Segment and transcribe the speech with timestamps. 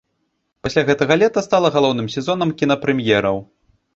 [0.67, 3.37] Пасля гэтага лета стала галоўным сезонам кінапрэм'ераў.